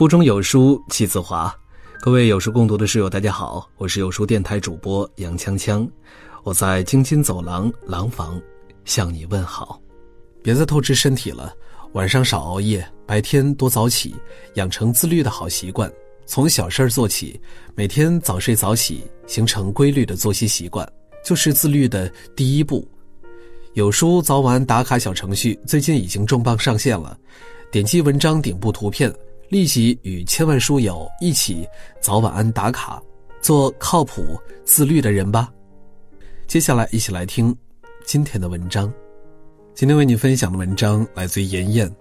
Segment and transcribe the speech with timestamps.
[0.00, 1.54] 腹中有书气自华，
[2.00, 5.86] 各位有书共读的室友，大家好，我是有书电台主播杨锵锵，
[6.42, 8.40] 我在京津走廊廊坊
[8.86, 9.78] 向你问好。
[10.42, 11.52] 别再透支身体了，
[11.92, 14.16] 晚上少熬夜，白天多早起，
[14.54, 15.92] 养成自律的好习惯。
[16.24, 17.38] 从小事儿做起，
[17.74, 20.90] 每天早睡早起，形成规律的作息习惯，
[21.22, 22.88] 就是自律的第一步。
[23.74, 27.18] 有书早晚打卡小程序最近已经重磅上线了，
[27.70, 29.14] 点击文章顶部图片。
[29.50, 31.68] 立即与千万书友一起
[32.00, 33.02] 早晚安打卡，
[33.42, 35.52] 做靠谱自律的人吧。
[36.46, 37.54] 接下来一起来听
[38.06, 38.92] 今天的文章。
[39.74, 41.92] 今天为你分享的文章来自于妍妍。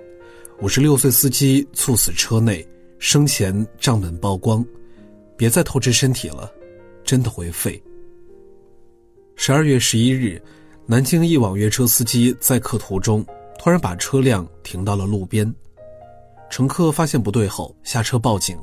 [0.61, 2.63] 五十六岁司机猝死车内，
[2.99, 4.63] 生前账本曝光，
[5.35, 6.51] 别再透支身体了，
[7.03, 7.81] 真的会废。
[9.35, 10.39] 十二月十一日，
[10.85, 13.25] 南京一网约车司机在客途中
[13.57, 15.51] 突然把车辆停到了路边。
[16.49, 18.57] 乘客发现不对后下车报警，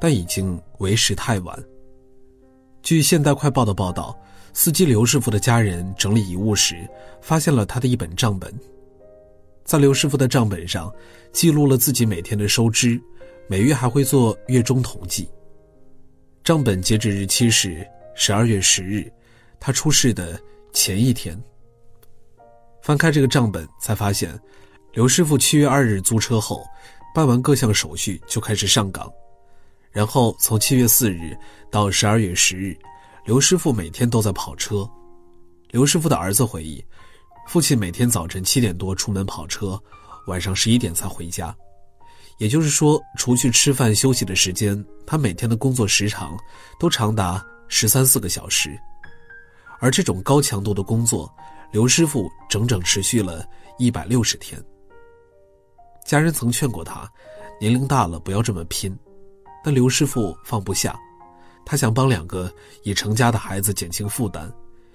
[0.00, 1.64] 但已经为时太晚。
[2.82, 4.16] 据《现代快报》的报道，
[4.52, 6.88] 司机刘师傅的家人整理遗物时，
[7.20, 8.54] 发现了他的一本账本。
[9.64, 10.94] 在刘师傅的账本上，
[11.32, 13.00] 记录了自己每天的收支，
[13.48, 15.28] 每月还会做月中统计。
[16.44, 19.12] 账本截止日期是十二月十日，
[19.58, 20.40] 他出事的
[20.72, 21.36] 前一天。
[22.82, 24.38] 翻开这个账本，才发现，
[24.92, 26.64] 刘师傅七月二日租车后。
[27.16, 29.10] 办完各项手续就开始上岗，
[29.90, 31.34] 然后从七月四日
[31.70, 32.78] 到十二月十日，
[33.24, 34.86] 刘师傅每天都在跑车。
[35.70, 36.84] 刘师傅的儿子回忆，
[37.48, 39.82] 父亲每天早晨七点多出门跑车，
[40.26, 41.56] 晚上十一点才回家。
[42.36, 46.36] 也就是说，除去吃饭休息的时间，他每天的工作时长
[46.78, 48.78] 都长达十三四个小时。
[49.80, 51.34] 而这种高强度的工作，
[51.72, 53.42] 刘师傅整整持续了
[53.78, 54.62] 一百六十天。
[56.06, 57.10] 家人曾劝过他，
[57.60, 58.96] 年龄大了不要这么拼，
[59.64, 60.96] 但刘师傅放不下，
[61.64, 62.50] 他想帮两个
[62.84, 64.48] 已成家的孩子减轻负担，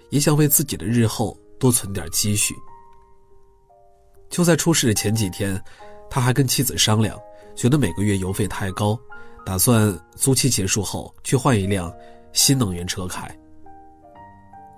[0.09, 2.55] 也想为自己的日后多存点积蓄。
[4.29, 5.61] 就在出事的前几天，
[6.09, 7.19] 他还跟妻子商量，
[7.57, 8.97] 觉得每个月油费太高，
[9.45, 11.93] 打算租期结束后去换一辆
[12.31, 13.29] 新能源车开。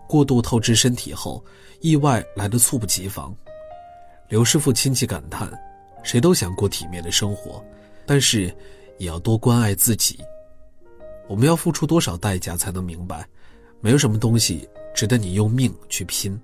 [0.08, 1.46] 过度透支身体后，
[1.80, 3.36] 意外来得猝不及防，
[4.30, 5.52] 刘师傅亲戚感叹。
[6.04, 7.64] 谁都想过体面的生活，
[8.06, 8.54] 但是
[8.98, 10.20] 也要多关爱自己。
[11.28, 13.26] 我们要付出多少代价才能明白，
[13.80, 16.40] 没有什么东西值得你用命去拼。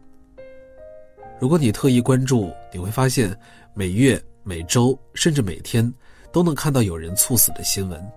[1.40, 3.38] 如果你特意关注，你会发现
[3.74, 5.94] 每月、每周甚至每天
[6.32, 8.12] 都能看到有人猝死的新闻。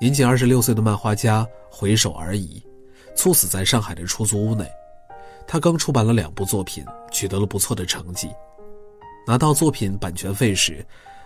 [0.00, 2.62] 年仅二十六岁的漫画家回首而已，
[3.14, 4.66] 猝死在上海的出租屋内。
[5.46, 8.28] 他刚出版了两部作品，取得了不错的成绩。
[9.26, 10.84] 拿到作品版权费时，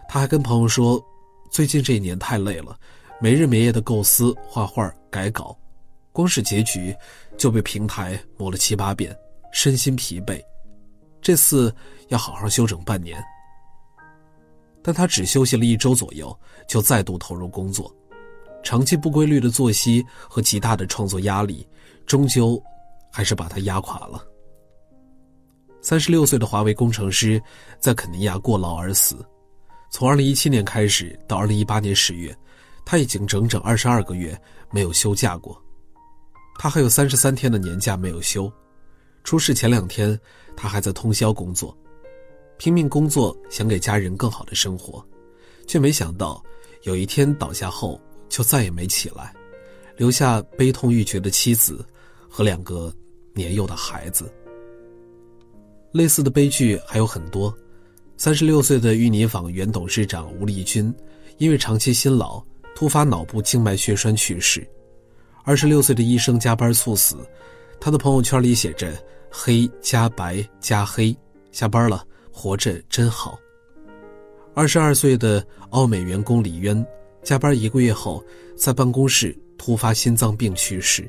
[0.08, 1.04] 他还跟朋友说
[1.50, 2.78] ：“最近这一年太累了，
[3.20, 5.56] 没日没夜的构思、画画、改稿，
[6.12, 6.94] 光是结局
[7.36, 9.16] 就被平台磨了七八遍，
[9.52, 10.40] 身心疲惫。
[11.20, 11.74] 这次
[12.08, 13.22] 要好好休整半年。”
[14.80, 17.92] 但他只休息了一周左右，就再度投入工作。
[18.62, 21.66] 长期不规律的作息和极大的创作压力，
[22.06, 22.62] 终究
[23.12, 24.24] 还是把他压垮了。
[25.88, 27.42] 三十六岁的华为工程师
[27.80, 29.26] 在肯尼亚过劳而死。
[29.90, 32.36] 从二零一七年开始到二零一八年十月，
[32.84, 34.38] 他已经整整二十二个月
[34.70, 35.58] 没有休假过。
[36.58, 38.52] 他还有三十三天的年假没有休。
[39.24, 40.20] 出事前两天，
[40.54, 41.74] 他还在通宵工作，
[42.58, 45.02] 拼命工作，想给家人更好的生活，
[45.66, 46.44] 却没想到
[46.82, 47.98] 有一天倒下后
[48.28, 49.34] 就再也没起来，
[49.96, 51.82] 留下悲痛欲绝的妻子
[52.28, 52.92] 和两个
[53.32, 54.30] 年幼的孩子。
[55.92, 57.52] 类似的悲剧还有很多。
[58.16, 60.92] 三十六岁的御泥坊原董事长吴立军，
[61.38, 62.42] 因为长期辛劳，
[62.74, 64.66] 突发脑部静脉血栓去世。
[65.44, 67.16] 二十六岁的医生加班猝死，
[67.80, 68.92] 他的朋友圈里写着
[69.30, 71.16] “黑加白加黑”，
[71.52, 73.38] 下班了，活着真好。
[74.52, 76.84] 二十二岁的奥美员工李渊，
[77.22, 78.22] 加班一个月后，
[78.56, 81.08] 在办公室突发心脏病去世。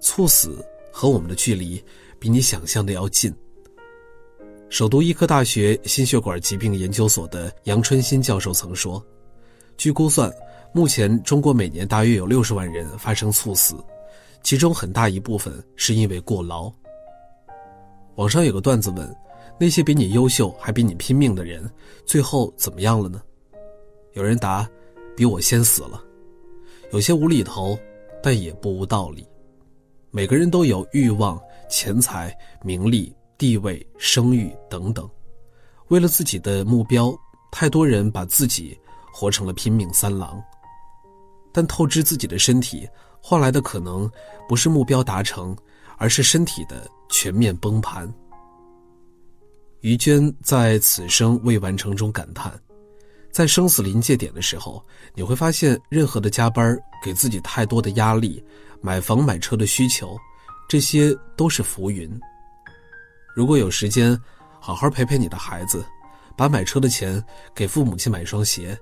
[0.00, 1.82] 猝死和我们的距离。
[2.24, 3.30] 比你想象的要近。
[4.70, 9.04] 首都医科大学心血管疾病研究所的杨春新教授曾说
[9.76, 10.32] ：“据估算，
[10.72, 13.76] 目前中国每年大约有六十万人发生猝死，
[14.42, 16.72] 其中很大一部分是因为过劳。”
[18.16, 19.16] 网上有个段子问
[19.60, 21.70] ：“那些比你优秀还比你拼命的人，
[22.06, 23.20] 最后怎么样了呢？”
[24.16, 24.66] 有人答
[25.14, 26.02] ：“比我先死了。”
[26.90, 27.78] 有些无厘头，
[28.22, 29.28] 但也不无道理。
[30.10, 31.38] 每个人都有欲望。
[31.68, 35.08] 钱财、名利、地位、声誉等等，
[35.88, 37.14] 为了自己的目标，
[37.50, 38.78] 太多人把自己
[39.12, 40.42] 活成了拼命三郎。
[41.52, 42.88] 但透支自己的身体
[43.20, 44.10] 换来的可能
[44.48, 45.56] 不是目标达成，
[45.96, 48.12] 而是身体的全面崩盘。
[49.80, 52.52] 于娟在《此生未完成》中感叹，
[53.30, 54.84] 在生死临界点的时候，
[55.14, 58.42] 你会发现，任何的加班给自己太多的压力，
[58.80, 60.16] 买房买车的需求，
[60.68, 62.10] 这些都是浮云。
[63.34, 64.18] 如果有时间，
[64.60, 65.84] 好好陪陪你的孩子，
[66.36, 67.22] 把买车的钱
[67.54, 68.78] 给父母亲买双鞋，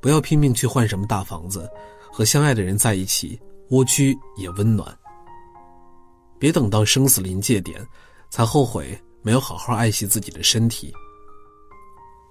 [0.00, 1.68] 不要拼命去换什么大房子。
[2.10, 3.38] 和相爱的人在一起，
[3.68, 4.96] 蜗居也温暖。
[6.38, 7.86] 别等到生死临界点，
[8.30, 10.94] 才后悔没有好好爱惜自己的身体。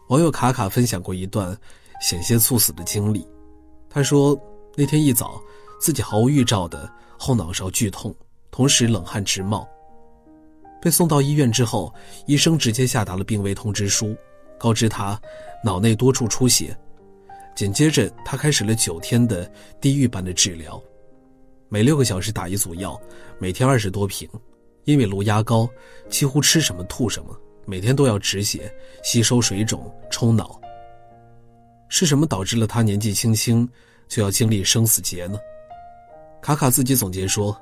[0.07, 1.55] 网友卡卡分享过一段
[2.01, 3.27] 险些猝死的经历，
[3.87, 4.35] 他说
[4.75, 5.39] 那天一早，
[5.79, 8.15] 自己毫无预兆的后脑勺剧痛，
[8.55, 9.67] 同时冷汗直冒。
[10.81, 11.93] 被送到医院之后，
[12.25, 14.15] 医生直接下达了病危通知书，
[14.57, 15.19] 告知他
[15.61, 16.73] 脑内多处出血。
[17.53, 20.81] 紧接着，他开始了九天的地狱般的治疗，
[21.67, 22.97] 每六个小时打一组药，
[23.39, 24.25] 每天二十多瓶。
[24.85, 25.67] 因为颅压高，
[26.09, 28.73] 几乎吃什么吐什么，每天都要止血、
[29.03, 30.61] 吸收水肿、抽脑。
[31.89, 33.67] 是什么导致了他年纪轻轻
[34.07, 35.37] 就要经历生死劫呢？
[36.41, 37.59] 卡卡自己总结说：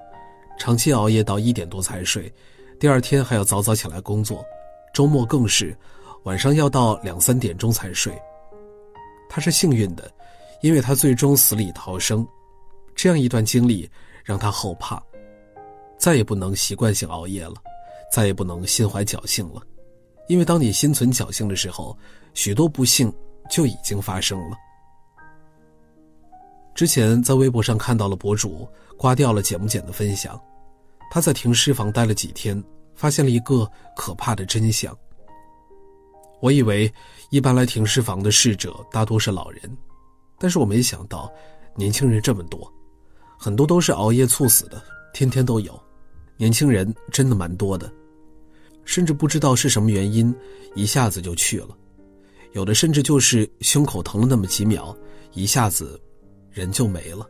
[0.58, 2.32] 长期熬夜到一点多才睡，
[2.80, 4.46] 第二天还要早早起来工作，
[4.94, 5.76] 周末更是
[6.24, 8.14] 晚上要到两三点钟才睡。
[9.30, 10.10] 他是幸运的，
[10.62, 12.26] 因为他最终死里逃生。
[12.96, 13.90] 这样一段经历
[14.24, 15.02] 让他后怕，
[15.98, 17.56] 再也不能习惯性熬夜了，
[18.12, 19.62] 再也不能心怀侥幸了。
[20.28, 21.98] 因为当你心存侥幸的时候，
[22.36, 23.12] 许多不幸
[23.50, 24.56] 就已经发生了。
[26.76, 28.68] 之前在微博上看到了博主
[28.98, 30.40] 刮掉了剪不剪的分享，
[31.12, 32.62] 他在停尸房待了几天，
[32.96, 34.96] 发现了一个可怕的真相。
[36.42, 36.92] 我以为，
[37.30, 39.62] 一般来停尸房的逝者大多是老人，
[40.40, 41.32] 但是我没想到，
[41.76, 42.72] 年轻人这么多，
[43.38, 44.82] 很多都是熬夜猝死的，
[45.14, 45.80] 天天都有。
[46.36, 47.90] 年轻人真的蛮多的，
[48.84, 50.36] 甚至不知道是什么原因，
[50.74, 51.70] 一下子就去了。
[52.54, 54.96] 有的甚至就是胸口疼了那么几秒，
[55.34, 56.00] 一下子，
[56.54, 57.28] 人就没了。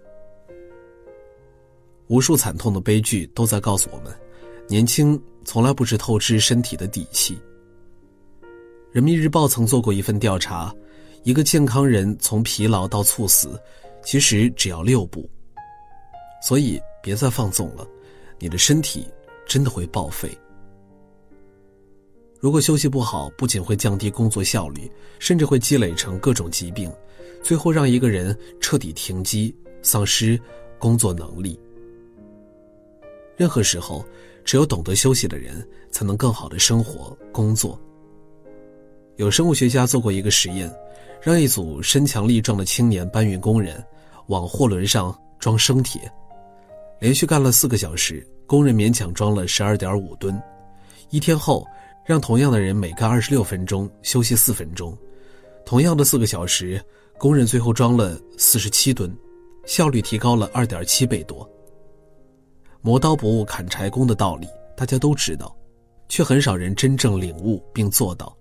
[2.07, 4.13] 无数惨痛的悲剧都在告诉我们，
[4.67, 7.39] 年轻从来不是透支身体的底气。
[8.91, 10.71] 人民日报曾做过一份调查，
[11.23, 13.59] 一个健康人从疲劳到猝死，
[14.03, 15.27] 其实只要六步。
[16.45, 17.87] 所以别再放纵了，
[18.37, 19.07] 你的身体
[19.47, 20.29] 真的会报废。
[22.39, 26.91] 如果休息不好，不仅会降低工作效率，甚至会积累成各种疾病，
[27.43, 30.39] 最后让一个人彻底停机，丧失
[30.79, 31.59] 工作能力。
[33.35, 34.03] 任何时候，
[34.45, 37.77] 只有懂得休息的人，才能更好的生活工作。
[39.17, 40.73] 有生物学家做过一个实验，
[41.21, 43.83] 让一组身强力壮的青年搬运工人
[44.27, 46.09] 往货轮上装生铁，
[46.99, 50.41] 连续干了四个小时，工人勉强装了十二点五吨。
[51.09, 51.67] 一天后，
[52.05, 54.97] 让同样的人每干二十六分钟休息四分钟，
[55.65, 56.81] 同样的四个小时，
[57.23, 59.09] 工人最后装了四十七吨，
[59.65, 61.49] 效率提高了二点七倍多。
[62.81, 65.55] 磨刀不误砍柴工的道理大家都知道，
[66.09, 68.37] 却很少人真正领悟并做到。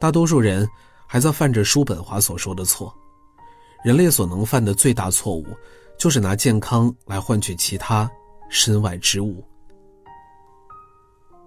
[0.00, 0.68] 大多数人
[1.06, 2.92] 还在犯着叔本华所说的错。
[3.84, 5.46] 人类所能犯的最大错误，
[5.96, 8.10] 就是拿健康来换取其他
[8.50, 9.44] 身外之物。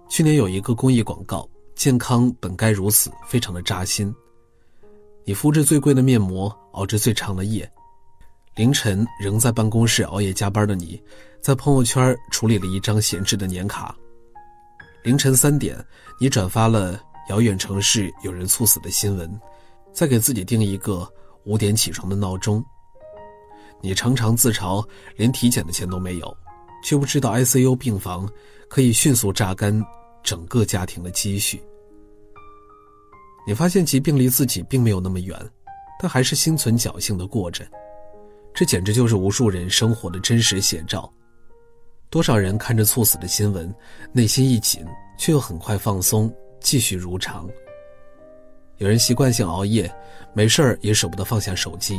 [0.08, 4.10] 去年有一个公益广告，“健康本该如此”，非常的扎心。
[5.28, 7.68] 你敷着最贵的面膜，熬着最长的夜，
[8.54, 11.02] 凌晨仍在办公室熬夜加班的你，
[11.42, 13.92] 在朋友圈处理了一张闲置的年卡。
[15.02, 15.84] 凌晨三点，
[16.20, 17.02] 你转发了。
[17.28, 19.28] 遥远城市有人猝死的新闻，
[19.92, 21.12] 再给自己定一个
[21.44, 22.64] 五点起床的闹钟。
[23.80, 24.80] 你常常自嘲
[25.16, 26.36] 连体检的钱都没有，
[26.84, 28.30] 却不知道 ICU 病房
[28.68, 29.84] 可以迅速榨干
[30.22, 31.60] 整个家庭的积蓄。
[33.46, 35.38] 你发现疾病离自己并没有那么远，
[36.00, 37.64] 但还是心存侥幸的过着，
[38.52, 41.10] 这简直就是无数人生活的真实写照。
[42.10, 43.72] 多少人看着猝死的新闻，
[44.12, 44.84] 内心一紧，
[45.16, 46.32] 却又很快放松。
[46.58, 47.48] 继续如常。
[48.78, 49.88] 有人习惯性熬夜，
[50.34, 51.94] 没事儿也舍不得放下手机；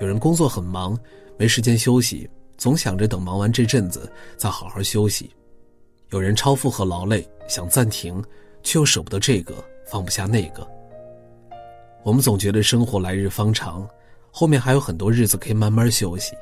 [0.00, 0.96] 有人工作很忙，
[1.36, 5.26] 没时间休息，总想着等忙完这阵子再好好休息；
[6.10, 8.22] 有人超负荷劳累，想暂停，
[8.62, 9.54] 却又舍不得这个，
[9.92, 10.66] 放不下那个。
[12.02, 13.86] 我们总觉得生活来日方长，
[14.30, 16.34] 后面还有很多日子可以慢慢休息，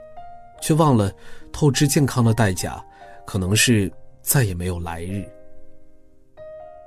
[0.62, 1.12] 却忘了
[1.50, 2.80] 透支健康的代价，
[3.26, 3.92] 可能是
[4.22, 5.28] 再也没有来日。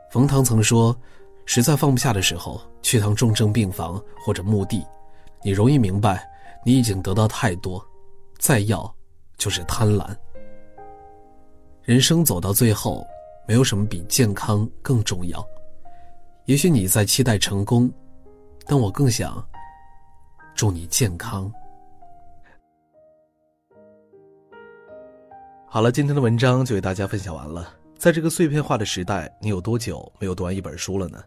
[0.09, 0.95] 冯唐曾说
[1.45, 4.85] ：“实在放不下的时候，去趟重症病房或者墓地，
[5.43, 6.25] 你容易明白，
[6.65, 7.85] 你已经得到太多，
[8.39, 8.89] 再要
[9.37, 10.15] 就是贪婪。
[11.81, 13.05] 人生走到最后，
[13.45, 15.45] 没有什么比健康更重要。
[16.45, 17.89] 也许你在期待成功，
[18.65, 19.41] 但我更想
[20.53, 21.49] 祝你健康。
[25.65, 27.73] 好了，今天的文章就为大家分享完了。
[27.97, 31.23] 在这个碎片化的时代，你有多久没有读完一本书了呢？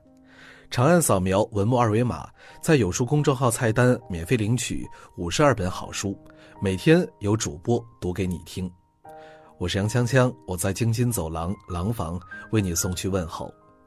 [0.70, 2.28] 长按扫描文末二维码，
[2.60, 6.14] 在有书公众号菜单免费领取五十二本好书，
[6.60, 8.70] 每天有主播读给你听。
[9.56, 12.20] 我是杨锵锵，我在京津走廊廊坊
[12.52, 13.50] 为你送去问候。